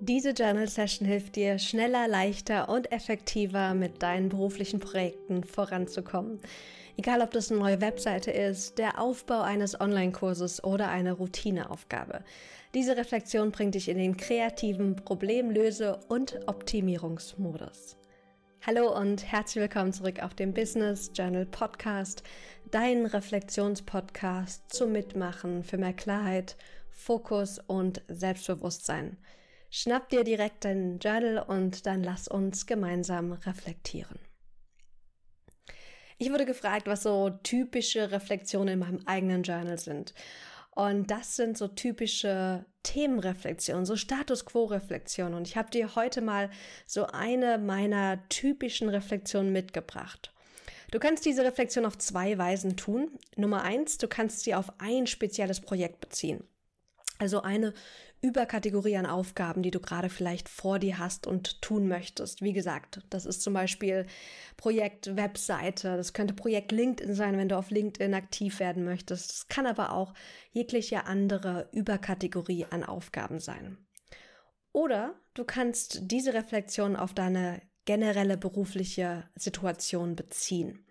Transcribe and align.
Diese 0.00 0.30
Journal 0.30 0.68
Session 0.68 1.08
hilft 1.08 1.34
dir, 1.34 1.58
schneller, 1.58 2.06
leichter 2.06 2.68
und 2.68 2.92
effektiver 2.92 3.74
mit 3.74 4.00
deinen 4.00 4.28
beruflichen 4.28 4.78
Projekten 4.78 5.42
voranzukommen. 5.42 6.38
Egal, 6.96 7.20
ob 7.20 7.32
das 7.32 7.50
eine 7.50 7.58
neue 7.58 7.80
Webseite 7.80 8.30
ist, 8.30 8.78
der 8.78 9.00
Aufbau 9.00 9.40
eines 9.40 9.80
Online-Kurses 9.80 10.62
oder 10.62 10.88
eine 10.88 11.14
Routineaufgabe. 11.14 12.22
Diese 12.74 12.96
Reflexion 12.96 13.50
bringt 13.50 13.74
dich 13.74 13.88
in 13.88 13.98
den 13.98 14.16
kreativen 14.16 14.94
Problemlöse- 14.94 15.98
und 16.06 16.38
Optimierungsmodus. 16.46 17.96
Hallo 18.64 18.96
und 18.96 19.24
herzlich 19.24 19.62
willkommen 19.62 19.92
zurück 19.92 20.22
auf 20.22 20.34
dem 20.34 20.54
Business 20.54 21.10
Journal 21.12 21.46
Podcast, 21.46 22.22
dein 22.70 23.04
Reflexionspodcast 23.04 24.72
zum 24.72 24.92
Mitmachen 24.92 25.64
für 25.64 25.76
mehr 25.76 25.92
Klarheit, 25.92 26.56
Fokus 26.88 27.58
und 27.66 28.02
Selbstbewusstsein. 28.06 29.16
Schnapp 29.70 30.08
dir 30.08 30.24
direkt 30.24 30.64
dein 30.64 30.98
Journal 30.98 31.38
und 31.46 31.86
dann 31.86 32.02
lass 32.02 32.28
uns 32.28 32.66
gemeinsam 32.66 33.32
reflektieren. 33.32 34.18
Ich 36.16 36.32
wurde 36.32 36.46
gefragt, 36.46 36.86
was 36.86 37.04
so 37.04 37.30
typische 37.42 38.10
Reflexionen 38.10 38.74
in 38.74 38.78
meinem 38.80 39.06
eigenen 39.06 39.42
Journal 39.44 39.78
sind. 39.78 40.14
Und 40.70 41.10
das 41.10 41.36
sind 41.36 41.58
so 41.58 41.68
typische 41.68 42.64
Themenreflexionen, 42.82 43.84
so 43.84 43.96
Status 43.96 44.44
Quo-Reflexionen. 44.44 45.34
Und 45.34 45.48
ich 45.48 45.56
habe 45.56 45.70
dir 45.70 45.94
heute 45.94 46.20
mal 46.20 46.50
so 46.86 47.06
eine 47.06 47.58
meiner 47.58 48.28
typischen 48.28 48.88
Reflexionen 48.88 49.52
mitgebracht. 49.52 50.32
Du 50.90 50.98
kannst 50.98 51.26
diese 51.26 51.44
Reflexion 51.44 51.84
auf 51.84 51.98
zwei 51.98 52.38
Weisen 52.38 52.76
tun. 52.76 53.10
Nummer 53.36 53.62
eins, 53.62 53.98
du 53.98 54.08
kannst 54.08 54.40
sie 54.40 54.54
auf 54.54 54.72
ein 54.78 55.06
spezielles 55.06 55.60
Projekt 55.60 56.00
beziehen. 56.00 56.44
Also 57.18 57.42
eine 57.42 57.74
Überkategorie 58.20 58.96
an 58.96 59.06
Aufgaben, 59.06 59.62
die 59.62 59.70
du 59.70 59.78
gerade 59.78 60.08
vielleicht 60.08 60.48
vor 60.48 60.78
dir 60.78 60.98
hast 60.98 61.26
und 61.26 61.62
tun 61.62 61.86
möchtest. 61.86 62.42
Wie 62.42 62.52
gesagt, 62.52 63.00
das 63.10 63.26
ist 63.26 63.42
zum 63.42 63.54
Beispiel 63.54 64.06
Projekt 64.56 65.16
Webseite, 65.16 65.96
das 65.96 66.12
könnte 66.12 66.34
Projekt 66.34 66.72
LinkedIn 66.72 67.14
sein, 67.14 67.36
wenn 67.36 67.48
du 67.48 67.56
auf 67.56 67.70
LinkedIn 67.70 68.14
aktiv 68.14 68.58
werden 68.58 68.84
möchtest. 68.84 69.30
Es 69.30 69.48
kann 69.48 69.66
aber 69.66 69.92
auch 69.92 70.14
jegliche 70.50 71.04
andere 71.06 71.68
Überkategorie 71.72 72.66
an 72.70 72.82
Aufgaben 72.82 73.38
sein. 73.38 73.78
Oder 74.72 75.14
du 75.34 75.44
kannst 75.44 76.10
diese 76.10 76.34
Reflexion 76.34 76.96
auf 76.96 77.14
deine 77.14 77.62
generelle 77.84 78.36
berufliche 78.36 79.28
Situation 79.34 80.14
beziehen. 80.14 80.84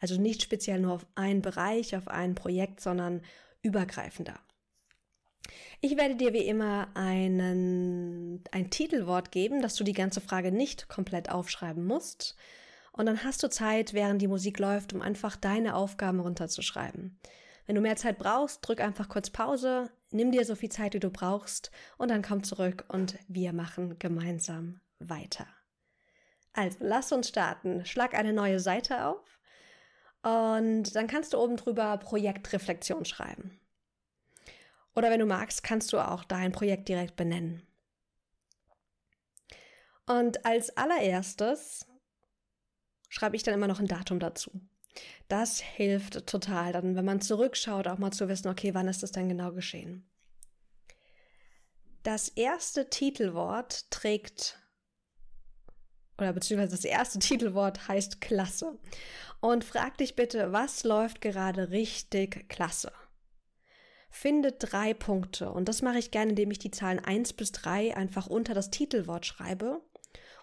Also 0.00 0.20
nicht 0.20 0.42
speziell 0.42 0.80
nur 0.80 0.94
auf 0.94 1.06
einen 1.14 1.42
Bereich, 1.42 1.96
auf 1.96 2.08
ein 2.08 2.34
Projekt, 2.34 2.80
sondern 2.80 3.22
übergreifender. 3.62 4.38
Ich 5.80 5.96
werde 5.96 6.16
dir 6.16 6.32
wie 6.32 6.46
immer 6.46 6.88
einen, 6.94 8.42
ein 8.52 8.70
Titelwort 8.70 9.32
geben, 9.32 9.62
dass 9.62 9.74
du 9.74 9.84
die 9.84 9.92
ganze 9.92 10.20
Frage 10.20 10.52
nicht 10.52 10.88
komplett 10.88 11.30
aufschreiben 11.30 11.84
musst. 11.84 12.36
Und 12.92 13.06
dann 13.06 13.24
hast 13.24 13.42
du 13.42 13.48
Zeit, 13.48 13.94
während 13.94 14.22
die 14.22 14.28
Musik 14.28 14.58
läuft, 14.58 14.92
um 14.92 15.02
einfach 15.02 15.36
deine 15.36 15.74
Aufgaben 15.74 16.20
runterzuschreiben. 16.20 17.18
Wenn 17.66 17.74
du 17.74 17.80
mehr 17.80 17.96
Zeit 17.96 18.18
brauchst, 18.18 18.66
drück 18.66 18.80
einfach 18.80 19.08
kurz 19.08 19.30
Pause, 19.30 19.90
nimm 20.10 20.30
dir 20.30 20.44
so 20.44 20.54
viel 20.54 20.70
Zeit, 20.70 20.94
wie 20.94 21.00
du 21.00 21.10
brauchst, 21.10 21.70
und 21.96 22.10
dann 22.10 22.22
komm 22.22 22.44
zurück 22.44 22.84
und 22.88 23.18
wir 23.28 23.52
machen 23.52 23.98
gemeinsam 23.98 24.80
weiter. 24.98 25.46
Also, 26.52 26.78
lass 26.80 27.12
uns 27.12 27.28
starten. 27.28 27.86
Schlag 27.86 28.14
eine 28.14 28.32
neue 28.32 28.60
Seite 28.60 29.06
auf 29.06 29.38
und 30.22 30.94
dann 30.94 31.06
kannst 31.06 31.32
du 31.32 31.38
oben 31.38 31.56
drüber 31.56 31.96
Projektreflexion 31.96 33.04
schreiben. 33.04 33.58
Oder 34.94 35.10
wenn 35.10 35.20
du 35.20 35.26
magst, 35.26 35.62
kannst 35.62 35.92
du 35.92 35.98
auch 35.98 36.24
dein 36.24 36.52
Projekt 36.52 36.88
direkt 36.88 37.16
benennen. 37.16 37.66
Und 40.06 40.44
als 40.44 40.76
allererstes 40.76 41.86
schreibe 43.08 43.36
ich 43.36 43.42
dann 43.42 43.54
immer 43.54 43.68
noch 43.68 43.80
ein 43.80 43.86
Datum 43.86 44.18
dazu. 44.18 44.50
Das 45.28 45.60
hilft 45.60 46.26
total, 46.26 46.72
dann, 46.72 46.96
wenn 46.96 47.04
man 47.04 47.20
zurückschaut, 47.20 47.88
auch 47.88 47.98
mal 47.98 48.10
zu 48.10 48.28
wissen, 48.28 48.48
okay, 48.48 48.74
wann 48.74 48.88
ist 48.88 49.02
das 49.02 49.12
denn 49.12 49.28
genau 49.28 49.52
geschehen? 49.52 50.06
Das 52.02 52.28
erste 52.28 52.90
Titelwort 52.90 53.90
trägt, 53.90 54.58
oder 56.18 56.32
beziehungsweise 56.32 56.76
das 56.76 56.84
erste 56.84 57.18
Titelwort 57.20 57.88
heißt 57.88 58.20
Klasse. 58.20 58.78
Und 59.40 59.64
frag 59.64 59.98
dich 59.98 60.14
bitte, 60.14 60.52
was 60.52 60.84
läuft 60.84 61.20
gerade 61.20 61.70
richtig 61.70 62.48
klasse? 62.48 62.92
Finde 64.14 64.52
drei 64.52 64.92
Punkte. 64.92 65.50
Und 65.50 65.68
das 65.68 65.80
mache 65.80 65.98
ich 65.98 66.10
gerne, 66.10 66.30
indem 66.30 66.50
ich 66.50 66.58
die 66.58 66.70
Zahlen 66.70 67.00
eins 67.00 67.32
bis 67.32 67.50
drei 67.50 67.96
einfach 67.96 68.26
unter 68.26 68.52
das 68.52 68.70
Titelwort 68.70 69.24
schreibe 69.24 69.80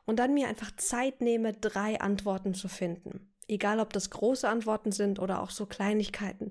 und 0.06 0.18
dann 0.18 0.34
mir 0.34 0.48
einfach 0.48 0.76
Zeit 0.76 1.22
nehme, 1.22 1.54
drei 1.54 2.02
Antworten 2.02 2.56
zu 2.56 2.68
finden. 2.68 3.32
Egal, 3.48 3.80
ob 3.80 3.94
das 3.94 4.10
große 4.10 4.50
Antworten 4.50 4.92
sind 4.92 5.20
oder 5.20 5.42
auch 5.42 5.52
so 5.52 5.68
Kleinigkeiten. 5.68 6.50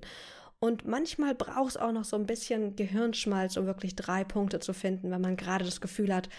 Und 0.59 0.87
manchmal 0.87 1.35
braucht 1.35 1.71
es 1.71 1.77
auch 1.77 1.91
noch 1.91 2.05
so 2.05 2.15
ein 2.15 2.25
bisschen 2.25 2.77
Gehirnschmalz, 2.77 3.57
um 3.57 3.65
wirklich 3.65 3.97
drei 3.97 4.23
Punkte 4.23 4.61
zu 4.61 4.73
finden, 4.73 5.11
wenn 5.11 5.21
man 5.21 5.35
gerade 5.35 5.65
das 5.65 5.81
Gefühl 5.81 6.15
hat, 6.15 6.29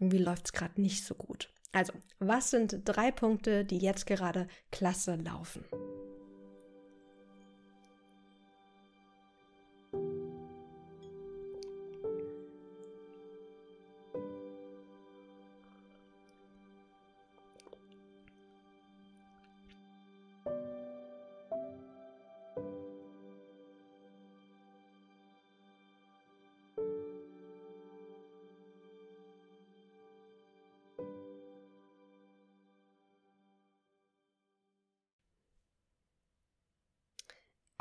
irgendwie 0.00 0.18
läuft 0.18 0.46
es 0.46 0.52
gerade 0.54 0.80
nicht 0.80 1.04
so 1.04 1.14
gut. 1.14 1.50
Also, 1.72 1.92
was 2.18 2.50
sind 2.50 2.80
drei 2.84 3.10
Punkte, 3.10 3.64
die 3.64 3.78
jetzt 3.78 4.06
gerade 4.06 4.48
klasse 4.70 5.16
laufen? 5.16 5.64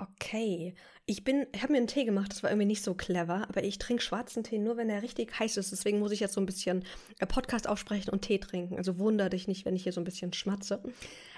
Okay, 0.02 0.74
ich 1.06 1.24
bin, 1.24 1.46
ich 1.54 1.62
habe 1.62 1.74
mir 1.74 1.78
einen 1.78 1.86
Tee 1.86 2.06
gemacht, 2.06 2.32
das 2.32 2.42
war 2.42 2.50
irgendwie 2.50 2.66
nicht 2.66 2.84
so 2.84 2.96
clever, 2.96 3.46
aber 3.48 3.64
ich 3.64 3.78
trinke 3.78 4.02
schwarzen 4.02 4.44
Tee 4.44 4.58
nur, 4.58 4.76
wenn 4.76 4.90
er 4.90 5.04
richtig 5.04 5.38
heiß 5.38 5.58
ist. 5.58 5.72
Deswegen 5.72 6.00
muss 6.00 6.12
ich 6.12 6.22
jetzt 6.22 6.34
so 6.34 6.42
ein 6.42 6.48
bisschen 6.48 6.84
äh, 7.20 7.28
Podcast 7.28 7.70
aufsprechen 7.70 8.10
und 8.10 8.24
Tee 8.24 8.40
trinken. 8.40 8.78
Also 8.78 8.98
wunder 8.98 9.30
dich 9.30 9.48
nicht, 9.48 9.64
wenn 9.64 9.76
ich 9.76 9.84
hier 9.84 9.94
so 9.94 10.02
ein 10.02 10.06
bisschen 10.06 10.34
schmatze. 10.34 10.82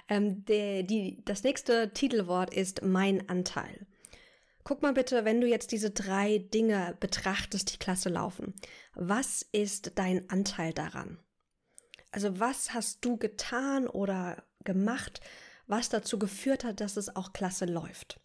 Ähm, 0.08 0.46
der, 0.46 0.84
die, 0.84 1.22
das 1.26 1.44
nächste 1.44 1.92
Titelwort 1.94 2.54
ist 2.54 2.84
mein 2.84 3.28
Anteil. 3.28 3.86
Guck 4.64 4.82
mal 4.82 4.94
bitte, 4.94 5.26
wenn 5.26 5.42
du 5.42 5.48
jetzt 5.48 5.74
diese 5.74 5.92
drei 5.92 6.38
Dinge 6.38 6.96
betrachtest, 7.02 7.74
die 7.74 7.80
klasse 7.80 8.08
laufen. 8.08 8.54
Was 8.96 9.46
ist 9.52 9.92
dein 9.96 10.30
Anteil 10.30 10.72
daran? 10.72 11.20
Also 12.12 12.40
was 12.40 12.74
hast 12.74 13.04
du 13.04 13.18
getan 13.18 13.88
oder 13.88 14.42
gemacht, 14.64 15.20
was 15.68 15.90
dazu 15.90 16.18
geführt 16.18 16.64
hat, 16.64 16.80
dass 16.80 16.96
es 16.96 17.14
auch 17.14 17.34
klasse 17.34 17.66
läuft? 17.66 18.23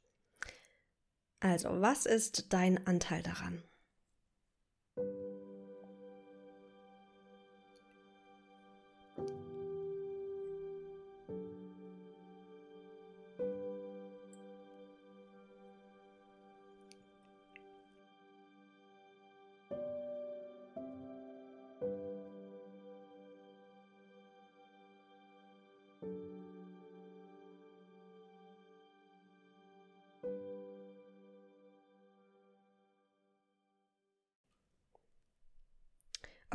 Also, 1.41 1.81
was 1.81 2.06
ist 2.06 2.53
dein 2.53 2.87
Anteil 2.87 3.22
daran? 3.22 3.62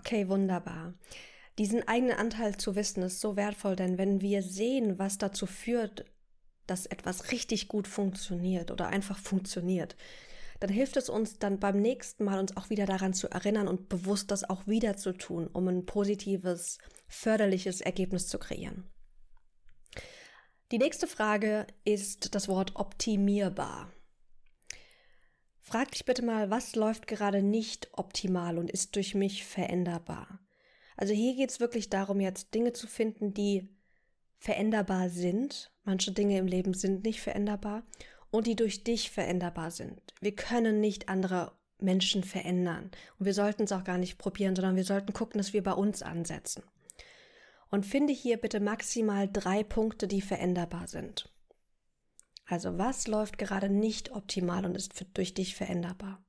Okay, 0.05 0.27
wunderbar. 0.27 0.95
Diesen 1.57 1.87
eigenen 1.87 2.17
Anteil 2.17 2.57
zu 2.57 2.75
wissen 2.75 3.03
ist 3.03 3.21
so 3.21 3.37
wertvoll, 3.37 3.77
denn 3.77 3.97
wenn 3.97 4.19
wir 4.19 4.43
sehen, 4.43 4.99
was 4.99 5.17
dazu 5.17 5.45
führt, 5.45 6.03
dass 6.67 6.87
etwas 6.87 7.31
richtig 7.31 7.69
gut 7.69 7.87
funktioniert 7.87 8.69
oder 8.69 8.87
einfach 8.87 9.17
funktioniert, 9.17 9.95
dann 10.59 10.69
hilft 10.69 10.97
es 10.97 11.07
uns 11.07 11.39
dann 11.39 11.57
beim 11.57 11.79
nächsten 11.79 12.25
Mal 12.25 12.37
uns 12.37 12.57
auch 12.57 12.69
wieder 12.69 12.85
daran 12.85 13.13
zu 13.13 13.29
erinnern 13.29 13.69
und 13.69 13.87
bewusst 13.87 14.29
das 14.29 14.43
auch 14.43 14.67
wieder 14.67 14.97
zu 14.97 15.13
tun, 15.13 15.47
um 15.47 15.69
ein 15.69 15.85
positives, 15.85 16.79
förderliches 17.07 17.79
Ergebnis 17.79 18.27
zu 18.27 18.39
kreieren. 18.39 18.91
Die 20.73 20.79
nächste 20.79 21.07
Frage 21.07 21.65
ist 21.85 22.35
das 22.35 22.49
Wort 22.49 22.75
optimierbar. 22.75 23.89
Frag 25.65 25.91
dich 25.91 26.03
bitte 26.03 26.23
mal, 26.23 26.49
was 26.49 26.75
läuft 26.75 27.07
gerade 27.07 27.41
nicht 27.41 27.89
optimal 27.93 28.57
und 28.57 28.69
ist 28.69 28.95
durch 28.97 29.15
mich 29.15 29.45
veränderbar? 29.45 30.39
Also 30.97 31.13
hier 31.13 31.35
geht 31.35 31.49
es 31.49 31.61
wirklich 31.61 31.89
darum, 31.89 32.19
jetzt 32.19 32.53
Dinge 32.53 32.73
zu 32.73 32.85
finden, 32.85 33.33
die 33.33 33.69
veränderbar 34.37 35.09
sind. 35.09 35.71
Manche 35.85 36.11
Dinge 36.11 36.37
im 36.37 36.47
Leben 36.47 36.73
sind 36.73 37.05
nicht 37.05 37.21
veränderbar 37.21 37.83
und 38.29 38.45
die 38.45 38.57
durch 38.57 38.83
dich 38.83 39.09
veränderbar 39.09 39.71
sind. 39.71 40.01
Wir 40.19 40.35
können 40.35 40.81
nicht 40.81 41.07
andere 41.07 41.53
Menschen 41.79 42.23
verändern. 42.23 42.91
Und 43.17 43.25
wir 43.25 43.33
sollten 43.33 43.63
es 43.63 43.71
auch 43.71 43.85
gar 43.85 43.97
nicht 43.97 44.17
probieren, 44.17 44.55
sondern 44.55 44.75
wir 44.75 44.83
sollten 44.83 45.13
gucken, 45.13 45.37
dass 45.37 45.53
wir 45.53 45.63
bei 45.63 45.73
uns 45.73 46.01
ansetzen. 46.01 46.63
Und 47.71 47.85
finde 47.85 48.13
hier 48.13 48.37
bitte 48.37 48.59
maximal 48.59 49.29
drei 49.31 49.63
Punkte, 49.63 50.07
die 50.07 50.21
veränderbar 50.21 50.87
sind. 50.87 51.32
Also 52.45 52.77
was 52.77 53.07
läuft 53.07 53.37
gerade 53.37 53.69
nicht 53.69 54.11
optimal 54.11 54.65
und 54.65 54.75
ist 54.75 55.05
durch 55.13 55.33
dich 55.33 55.55
veränderbar? 55.55 56.22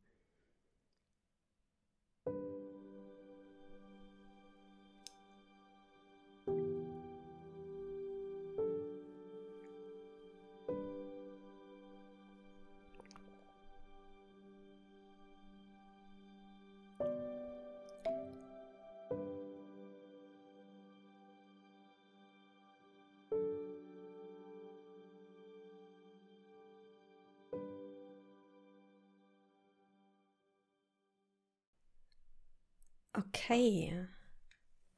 Okay. 33.17 34.07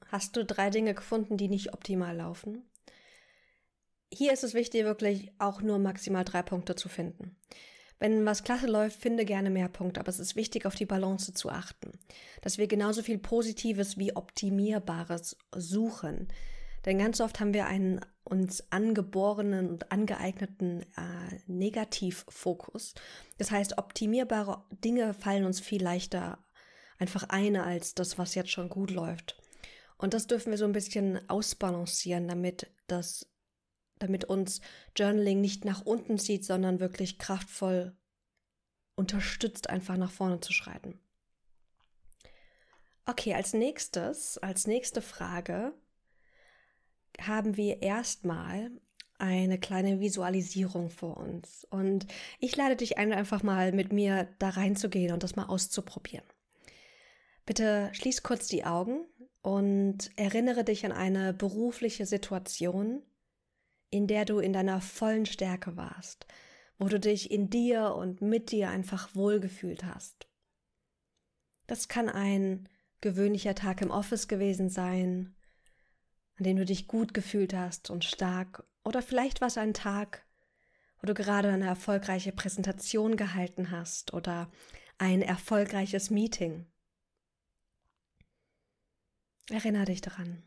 Hast 0.08 0.36
du 0.36 0.44
drei 0.44 0.70
Dinge 0.70 0.94
gefunden, 0.94 1.36
die 1.36 1.48
nicht 1.48 1.74
optimal 1.74 2.16
laufen? 2.16 2.68
Hier 4.12 4.32
ist 4.32 4.44
es 4.44 4.54
wichtig, 4.54 4.84
wirklich 4.84 5.32
auch 5.38 5.60
nur 5.60 5.78
maximal 5.78 6.24
drei 6.24 6.42
Punkte 6.42 6.76
zu 6.76 6.88
finden. 6.88 7.36
Wenn 7.98 8.24
was 8.24 8.44
klasse 8.44 8.66
läuft, 8.66 9.00
finde 9.00 9.24
gerne 9.24 9.50
mehr 9.50 9.68
Punkte, 9.68 10.00
aber 10.00 10.10
es 10.10 10.18
ist 10.18 10.36
wichtig, 10.36 10.66
auf 10.66 10.74
die 10.74 10.86
Balance 10.86 11.32
zu 11.32 11.50
achten. 11.50 11.92
Dass 12.42 12.58
wir 12.58 12.66
genauso 12.66 13.02
viel 13.02 13.18
Positives 13.18 13.96
wie 13.98 14.14
Optimierbares 14.14 15.36
suchen. 15.54 16.28
Denn 16.84 16.98
ganz 16.98 17.20
oft 17.20 17.40
haben 17.40 17.54
wir 17.54 17.66
einen 17.66 18.00
uns 18.22 18.70
angeborenen 18.70 19.68
und 19.70 19.92
angeeigneten 19.92 20.82
äh, 20.82 21.40
Negativfokus. 21.46 22.94
Das 23.38 23.50
heißt, 23.50 23.78
optimierbare 23.78 24.64
Dinge 24.70 25.14
fallen 25.14 25.44
uns 25.44 25.60
viel 25.60 25.82
leichter 25.82 26.38
einfach 26.98 27.24
eine 27.28 27.64
als 27.64 27.94
das, 27.94 28.18
was 28.18 28.34
jetzt 28.34 28.50
schon 28.50 28.68
gut 28.68 28.90
läuft. 28.90 29.40
Und 29.98 30.14
das 30.14 30.26
dürfen 30.26 30.50
wir 30.50 30.58
so 30.58 30.64
ein 30.64 30.72
bisschen 30.72 31.28
ausbalancieren, 31.28 32.28
damit 32.28 32.70
das, 32.86 33.26
damit 33.98 34.24
uns 34.24 34.60
Journaling 34.94 35.40
nicht 35.40 35.64
nach 35.64 35.82
unten 35.82 36.18
zieht, 36.18 36.44
sondern 36.44 36.80
wirklich 36.80 37.18
kraftvoll 37.18 37.96
unterstützt, 38.94 39.70
einfach 39.70 39.96
nach 39.96 40.10
vorne 40.10 40.40
zu 40.40 40.52
schreiten. 40.52 40.98
Okay, 43.06 43.34
als 43.34 43.52
nächstes, 43.52 44.36
als 44.38 44.66
nächste 44.66 45.00
Frage 45.00 45.72
haben 47.20 47.56
wir 47.56 47.82
erstmal 47.82 48.70
eine 49.18 49.58
kleine 49.58 50.00
Visualisierung 50.00 50.90
vor 50.90 51.16
uns. 51.16 51.66
Und 51.70 52.06
ich 52.38 52.56
lade 52.56 52.76
dich 52.76 52.98
ein, 52.98 53.12
einfach 53.12 53.42
mal 53.42 53.72
mit 53.72 53.92
mir 53.92 54.28
da 54.38 54.50
reinzugehen 54.50 55.12
und 55.12 55.22
das 55.22 55.36
mal 55.36 55.46
auszuprobieren. 55.46 56.24
Bitte 57.46 57.90
schließ 57.92 58.24
kurz 58.24 58.48
die 58.48 58.64
Augen 58.64 59.06
und 59.40 60.10
erinnere 60.16 60.64
dich 60.64 60.84
an 60.84 60.90
eine 60.90 61.32
berufliche 61.32 62.04
Situation, 62.04 63.02
in 63.90 64.08
der 64.08 64.24
du 64.24 64.40
in 64.40 64.52
deiner 64.52 64.80
vollen 64.80 65.26
Stärke 65.26 65.76
warst, 65.76 66.26
wo 66.78 66.88
du 66.88 66.98
dich 66.98 67.30
in 67.30 67.48
dir 67.48 67.94
und 67.94 68.20
mit 68.20 68.50
dir 68.50 68.68
einfach 68.70 69.14
wohlgefühlt 69.14 69.84
hast. 69.84 70.26
Das 71.68 71.86
kann 71.86 72.08
ein 72.08 72.68
gewöhnlicher 73.00 73.54
Tag 73.54 73.80
im 73.80 73.90
Office 73.90 74.26
gewesen 74.26 74.68
sein, 74.68 75.36
an 76.36 76.44
dem 76.44 76.56
du 76.56 76.64
dich 76.64 76.88
gut 76.88 77.14
gefühlt 77.14 77.54
hast 77.54 77.90
und 77.90 78.04
stark, 78.04 78.66
oder 78.84 79.02
vielleicht 79.02 79.40
war 79.40 79.48
es 79.48 79.58
ein 79.58 79.72
Tag, 79.72 80.26
wo 81.00 81.06
du 81.06 81.14
gerade 81.14 81.50
eine 81.50 81.66
erfolgreiche 81.66 82.32
Präsentation 82.32 83.16
gehalten 83.16 83.70
hast 83.70 84.12
oder 84.14 84.50
ein 84.98 85.22
erfolgreiches 85.22 86.10
Meeting. 86.10 86.66
Erinnere 89.50 89.84
dich 89.84 90.00
daran. 90.00 90.42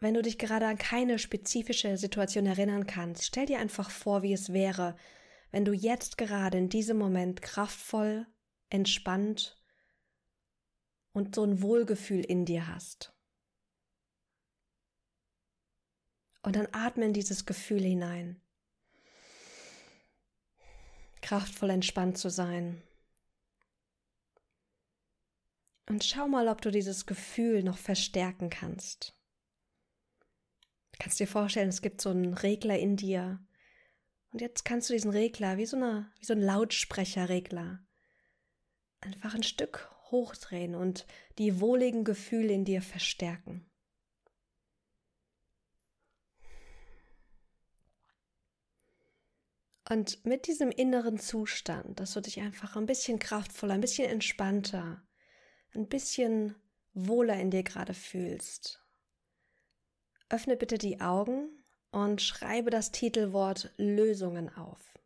Wenn 0.00 0.14
du 0.14 0.22
dich 0.22 0.38
gerade 0.38 0.66
an 0.66 0.78
keine 0.78 1.18
spezifische 1.18 1.96
Situation 1.96 2.46
erinnern 2.46 2.86
kannst, 2.86 3.24
stell 3.24 3.46
dir 3.46 3.60
einfach 3.60 3.88
vor, 3.88 4.22
wie 4.22 4.32
es 4.32 4.52
wäre, 4.52 4.96
wenn 5.52 5.64
du 5.64 5.72
jetzt 5.72 6.18
gerade 6.18 6.58
in 6.58 6.68
diesem 6.68 6.98
Moment 6.98 7.40
kraftvoll, 7.40 8.26
entspannt 8.68 9.62
und 11.12 11.34
so 11.34 11.44
ein 11.44 11.62
Wohlgefühl 11.62 12.24
in 12.24 12.46
dir 12.46 12.66
hast. 12.66 13.14
Und 16.42 16.56
dann 16.56 16.66
atme 16.72 17.04
in 17.04 17.12
dieses 17.12 17.46
Gefühl 17.46 17.82
hinein. 17.82 18.40
Kraftvoll 21.20 21.70
entspannt 21.70 22.18
zu 22.18 22.28
sein, 22.28 22.82
und 25.92 26.02
schau 26.02 26.26
mal, 26.26 26.48
ob 26.48 26.62
du 26.62 26.70
dieses 26.70 27.04
Gefühl 27.04 27.62
noch 27.62 27.76
verstärken 27.76 28.48
kannst. 28.48 29.14
Du 30.92 30.98
kannst 30.98 31.20
dir 31.20 31.26
vorstellen, 31.26 31.68
es 31.68 31.82
gibt 31.82 32.00
so 32.00 32.08
einen 32.08 32.32
Regler 32.32 32.78
in 32.78 32.96
dir. 32.96 33.46
Und 34.30 34.40
jetzt 34.40 34.64
kannst 34.64 34.88
du 34.88 34.94
diesen 34.94 35.10
Regler, 35.10 35.58
wie 35.58 35.66
so, 35.66 35.76
eine, 35.76 36.10
wie 36.18 36.24
so 36.24 36.32
ein 36.32 36.40
Lautsprecherregler, 36.40 37.84
einfach 39.02 39.34
ein 39.34 39.42
Stück 39.42 39.90
hochdrehen 40.10 40.74
und 40.74 41.06
die 41.36 41.60
wohligen 41.60 42.04
Gefühle 42.04 42.54
in 42.54 42.64
dir 42.64 42.80
verstärken. 42.80 43.70
Und 49.90 50.24
mit 50.24 50.46
diesem 50.46 50.70
inneren 50.70 51.18
Zustand, 51.18 52.00
dass 52.00 52.14
du 52.14 52.22
dich 52.22 52.40
einfach 52.40 52.76
ein 52.76 52.86
bisschen 52.86 53.18
kraftvoller, 53.18 53.74
ein 53.74 53.82
bisschen 53.82 54.08
entspannter, 54.08 55.06
ein 55.74 55.88
bisschen 55.88 56.54
wohler 56.94 57.38
in 57.38 57.50
dir 57.50 57.62
gerade 57.62 57.94
fühlst. 57.94 58.82
Öffne 60.28 60.56
bitte 60.56 60.78
die 60.78 61.00
Augen 61.00 61.48
und 61.90 62.22
schreibe 62.22 62.70
das 62.70 62.90
Titelwort 62.90 63.72
Lösungen 63.76 64.54
auf. 64.54 64.98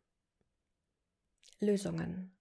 Lösungen. 1.59 2.31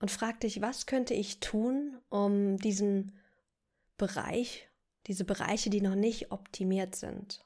Und 0.00 0.10
frag 0.10 0.40
dich, 0.40 0.60
was 0.60 0.86
könnte 0.86 1.14
ich 1.14 1.38
tun, 1.38 2.00
um 2.08 2.56
diesen 2.56 3.12
Bereich, 3.96 4.68
diese 5.06 5.24
Bereiche, 5.24 5.70
die 5.70 5.80
noch 5.80 5.94
nicht 5.94 6.32
optimiert 6.32 6.96
sind, 6.96 7.44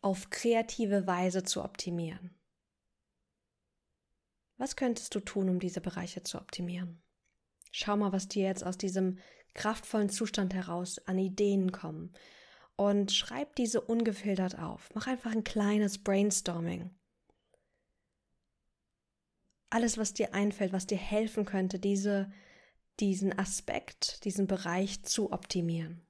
auf 0.00 0.30
kreative 0.30 1.06
Weise 1.06 1.42
zu 1.42 1.62
optimieren. 1.62 2.34
Was 4.56 4.76
könntest 4.76 5.14
du 5.14 5.20
tun, 5.20 5.48
um 5.48 5.58
diese 5.58 5.80
Bereiche 5.80 6.22
zu 6.22 6.38
optimieren? 6.38 7.02
Schau 7.76 7.96
mal, 7.96 8.12
was 8.12 8.28
dir 8.28 8.44
jetzt 8.44 8.64
aus 8.64 8.78
diesem 8.78 9.18
kraftvollen 9.52 10.08
Zustand 10.08 10.54
heraus 10.54 11.00
an 11.08 11.18
Ideen 11.18 11.72
kommen. 11.72 12.12
Und 12.76 13.10
schreib 13.10 13.56
diese 13.56 13.80
ungefiltert 13.80 14.60
auf. 14.60 14.90
Mach 14.94 15.08
einfach 15.08 15.32
ein 15.32 15.42
kleines 15.42 15.98
Brainstorming. 15.98 16.94
Alles, 19.70 19.98
was 19.98 20.14
dir 20.14 20.34
einfällt, 20.34 20.72
was 20.72 20.86
dir 20.86 20.98
helfen 20.98 21.46
könnte, 21.46 21.80
diese, 21.80 22.30
diesen 23.00 23.36
Aspekt, 23.36 24.24
diesen 24.24 24.46
Bereich 24.46 25.02
zu 25.02 25.32
optimieren. 25.32 26.03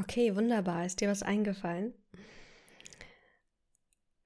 Okay, 0.00 0.34
wunderbar. 0.36 0.86
Ist 0.86 1.00
dir 1.00 1.08
was 1.08 1.22
eingefallen? 1.22 1.94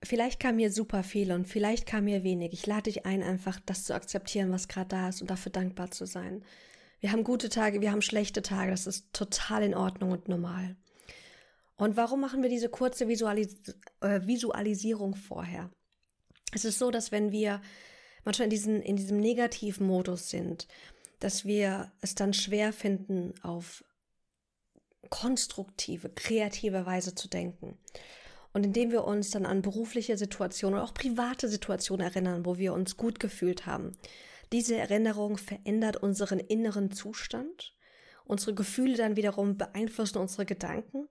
vielleicht 0.04 0.40
kam 0.40 0.56
mir 0.56 0.72
super 0.72 1.02
viel 1.02 1.32
und 1.32 1.46
vielleicht 1.46 1.86
kam 1.86 2.04
mir 2.04 2.24
wenig. 2.24 2.52
Ich 2.52 2.66
lade 2.66 2.84
dich 2.84 3.06
ein, 3.06 3.22
einfach 3.22 3.60
das 3.64 3.84
zu 3.84 3.94
akzeptieren, 3.94 4.52
was 4.52 4.68
gerade 4.68 4.88
da 4.88 5.08
ist 5.08 5.20
und 5.20 5.30
dafür 5.30 5.52
dankbar 5.52 5.90
zu 5.90 6.06
sein. 6.06 6.44
Wir 7.00 7.12
haben 7.12 7.24
gute 7.24 7.48
Tage, 7.48 7.80
wir 7.80 7.92
haben 7.92 8.02
schlechte 8.02 8.42
Tage, 8.42 8.70
das 8.70 8.86
ist 8.86 9.12
total 9.12 9.62
in 9.62 9.74
Ordnung 9.74 10.12
und 10.12 10.28
normal. 10.28 10.76
Und 11.76 11.96
warum 11.96 12.20
machen 12.20 12.42
wir 12.42 12.50
diese 12.50 12.68
kurze 12.68 13.08
Visualis 13.08 13.56
äh, 14.00 14.20
Visualisierung 14.26 15.14
vorher? 15.14 15.70
Es 16.52 16.64
ist 16.64 16.78
so, 16.78 16.90
dass 16.90 17.10
wenn 17.10 17.32
wir 17.32 17.60
manchmal 18.24 18.44
in, 18.44 18.50
diesen, 18.50 18.82
in 18.82 18.96
diesem 18.96 19.18
negativen 19.18 19.86
Modus 19.86 20.30
sind, 20.30 20.68
dass 21.18 21.44
wir 21.44 21.90
es 22.00 22.14
dann 22.14 22.34
schwer 22.34 22.72
finden, 22.72 23.34
auf 23.42 23.84
konstruktive, 25.12 26.08
kreative 26.08 26.86
Weise 26.86 27.14
zu 27.14 27.28
denken. 27.28 27.78
Und 28.54 28.64
indem 28.64 28.90
wir 28.90 29.04
uns 29.04 29.30
dann 29.30 29.44
an 29.44 29.60
berufliche 29.60 30.16
Situationen 30.16 30.80
und 30.80 30.84
auch 30.84 30.94
private 30.94 31.48
Situationen 31.48 32.06
erinnern, 32.06 32.46
wo 32.46 32.56
wir 32.56 32.72
uns 32.72 32.96
gut 32.96 33.20
gefühlt 33.20 33.66
haben, 33.66 33.92
diese 34.52 34.76
Erinnerung 34.76 35.36
verändert 35.36 35.98
unseren 35.98 36.38
inneren 36.38 36.90
Zustand. 36.92 37.76
Unsere 38.24 38.54
Gefühle 38.54 38.96
dann 38.96 39.16
wiederum 39.16 39.58
beeinflussen 39.58 40.18
unsere 40.18 40.46
Gedanken 40.46 41.08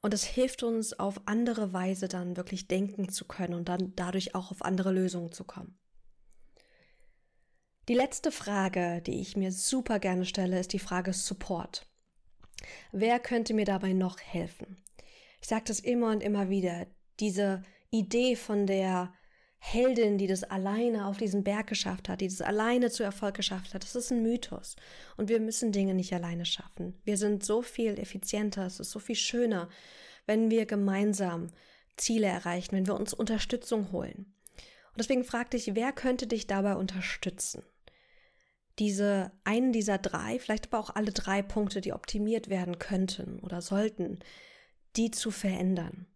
und 0.00 0.14
es 0.14 0.24
hilft 0.24 0.62
uns 0.62 0.92
auf 0.98 1.20
andere 1.24 1.72
Weise 1.72 2.06
dann 2.06 2.36
wirklich 2.36 2.68
denken 2.68 3.08
zu 3.08 3.24
können 3.24 3.54
und 3.54 3.68
dann 3.68 3.94
dadurch 3.96 4.34
auch 4.34 4.50
auf 4.52 4.62
andere 4.62 4.92
Lösungen 4.92 5.32
zu 5.32 5.42
kommen. 5.42 5.76
Die 7.88 7.94
letzte 7.94 8.30
Frage, 8.30 9.02
die 9.02 9.20
ich 9.20 9.36
mir 9.36 9.50
super 9.50 9.98
gerne 9.98 10.26
stelle, 10.26 10.60
ist 10.60 10.72
die 10.72 10.78
Frage 10.78 11.12
Support. 11.12 11.89
Wer 12.92 13.18
könnte 13.18 13.54
mir 13.54 13.64
dabei 13.64 13.92
noch 13.92 14.18
helfen? 14.20 14.76
Ich 15.40 15.48
sage 15.48 15.64
das 15.66 15.80
immer 15.80 16.10
und 16.10 16.22
immer 16.22 16.50
wieder. 16.50 16.86
Diese 17.18 17.62
Idee 17.90 18.36
von 18.36 18.66
der 18.66 19.12
Heldin, 19.58 20.16
die 20.16 20.26
das 20.26 20.42
alleine 20.42 21.06
auf 21.06 21.18
diesen 21.18 21.44
Berg 21.44 21.66
geschafft 21.66 22.08
hat, 22.08 22.22
die 22.22 22.28
das 22.28 22.40
alleine 22.40 22.90
zu 22.90 23.02
Erfolg 23.02 23.34
geschafft 23.34 23.74
hat, 23.74 23.82
das 23.82 23.94
ist 23.94 24.10
ein 24.10 24.22
Mythos. 24.22 24.74
Und 25.16 25.28
wir 25.28 25.38
müssen 25.38 25.70
Dinge 25.70 25.94
nicht 25.94 26.12
alleine 26.14 26.46
schaffen. 26.46 26.98
Wir 27.04 27.18
sind 27.18 27.44
so 27.44 27.60
viel 27.60 27.98
effizienter, 27.98 28.66
es 28.66 28.80
ist 28.80 28.90
so 28.90 28.98
viel 28.98 29.16
schöner, 29.16 29.68
wenn 30.26 30.50
wir 30.50 30.64
gemeinsam 30.64 31.48
Ziele 31.96 32.26
erreichen, 32.26 32.72
wenn 32.72 32.86
wir 32.86 32.94
uns 32.94 33.12
Unterstützung 33.12 33.92
holen. 33.92 34.32
Und 34.92 34.98
deswegen 34.98 35.24
frag 35.24 35.50
dich, 35.50 35.74
wer 35.74 35.92
könnte 35.92 36.26
dich 36.26 36.46
dabei 36.46 36.74
unterstützen? 36.76 37.62
Diese 38.78 39.32
einen 39.44 39.72
dieser 39.72 39.98
drei, 39.98 40.38
vielleicht 40.38 40.68
aber 40.68 40.78
auch 40.78 40.94
alle 40.94 41.12
drei 41.12 41.42
Punkte, 41.42 41.80
die 41.80 41.92
optimiert 41.92 42.48
werden 42.48 42.78
könnten 42.78 43.38
oder 43.40 43.60
sollten, 43.60 44.20
die 44.96 45.10
zu 45.10 45.30
verändern. 45.30 46.06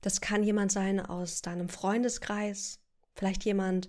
Das 0.00 0.20
kann 0.20 0.42
jemand 0.42 0.72
sein 0.72 1.00
aus 1.00 1.42
deinem 1.42 1.68
Freundeskreis, 1.68 2.80
vielleicht 3.14 3.44
jemand 3.44 3.88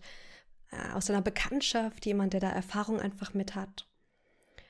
äh, 0.72 0.92
aus 0.94 1.06
deiner 1.06 1.22
Bekanntschaft, 1.22 2.06
jemand, 2.06 2.34
der 2.34 2.40
da 2.40 2.50
Erfahrung 2.50 3.00
einfach 3.00 3.34
mit 3.34 3.56
hat. 3.56 3.88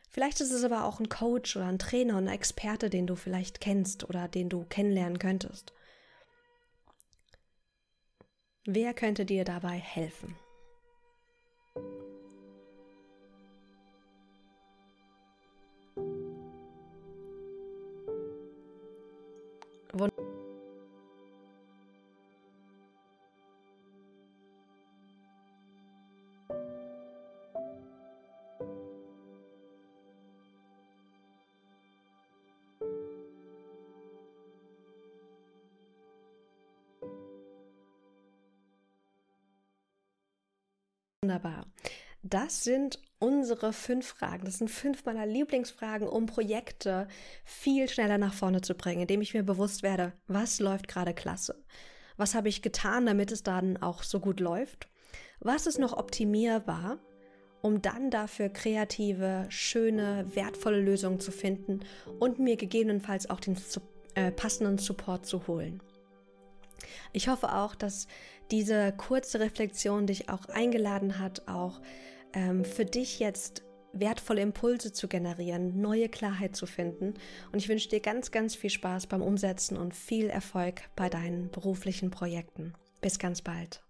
Vielleicht 0.09 0.41
ist 0.41 0.51
es 0.51 0.63
aber 0.63 0.85
auch 0.85 0.99
ein 0.99 1.09
Coach 1.09 1.55
oder 1.55 1.67
ein 1.67 1.79
Trainer 1.79 2.17
und 2.17 2.27
ein 2.27 2.33
Experte, 2.33 2.89
den 2.89 3.07
du 3.07 3.15
vielleicht 3.15 3.61
kennst 3.61 4.03
oder 4.09 4.27
den 4.27 4.49
du 4.49 4.65
kennenlernen 4.65 5.19
könntest. 5.19 5.73
Wer 8.65 8.93
könnte 8.93 9.25
dir 9.25 9.45
dabei 9.45 9.77
helfen? 9.77 10.35
Wunderbar. 41.29 41.65
Das 42.21 42.63
sind 42.63 42.99
unsere 43.19 43.73
fünf 43.73 44.07
Fragen. 44.07 44.45
Das 44.45 44.57
sind 44.57 44.69
fünf 44.69 45.05
meiner 45.05 45.25
Lieblingsfragen, 45.25 46.07
um 46.07 46.25
Projekte 46.25 47.07
viel 47.43 47.87
schneller 47.89 48.17
nach 48.17 48.33
vorne 48.33 48.61
zu 48.61 48.75
bringen, 48.75 49.01
indem 49.01 49.21
ich 49.21 49.33
mir 49.33 49.43
bewusst 49.43 49.83
werde, 49.83 50.13
was 50.27 50.59
läuft 50.59 50.87
gerade 50.87 51.13
klasse? 51.13 51.63
Was 52.17 52.35
habe 52.35 52.49
ich 52.49 52.61
getan, 52.61 53.05
damit 53.05 53.31
es 53.31 53.43
dann 53.43 53.77
auch 53.77 54.03
so 54.03 54.19
gut 54.19 54.39
läuft? 54.39 54.89
Was 55.39 55.67
ist 55.67 55.79
noch 55.79 55.93
optimierbar, 55.93 56.99
um 57.61 57.81
dann 57.81 58.09
dafür 58.09 58.49
kreative, 58.49 59.45
schöne, 59.49 60.25
wertvolle 60.33 60.81
Lösungen 60.81 61.19
zu 61.19 61.31
finden 61.31 61.81
und 62.19 62.39
mir 62.39 62.57
gegebenenfalls 62.57 63.29
auch 63.29 63.39
den 63.39 63.57
äh, 64.15 64.31
passenden 64.31 64.77
Support 64.77 65.25
zu 65.25 65.47
holen? 65.47 65.81
Ich 67.13 67.27
hoffe 67.27 67.53
auch, 67.53 67.75
dass 67.75 68.07
diese 68.51 68.93
kurze 68.93 69.39
Reflexion 69.39 70.07
dich 70.07 70.29
auch 70.29 70.45
eingeladen 70.49 71.19
hat, 71.19 71.47
auch 71.47 71.81
ähm, 72.33 72.65
für 72.65 72.85
dich 72.85 73.19
jetzt 73.19 73.63
wertvolle 73.93 74.41
Impulse 74.41 74.91
zu 74.91 75.07
generieren, 75.07 75.81
neue 75.81 76.09
Klarheit 76.09 76.55
zu 76.55 76.65
finden. 76.65 77.15
Und 77.51 77.59
ich 77.59 77.69
wünsche 77.69 77.89
dir 77.89 77.99
ganz, 77.99 78.31
ganz 78.31 78.55
viel 78.55 78.69
Spaß 78.69 79.07
beim 79.07 79.21
Umsetzen 79.21 79.77
und 79.77 79.95
viel 79.95 80.29
Erfolg 80.29 80.81
bei 80.95 81.09
deinen 81.09 81.49
beruflichen 81.49 82.11
Projekten. 82.11 82.73
Bis 83.01 83.17
ganz 83.17 83.41
bald. 83.41 83.81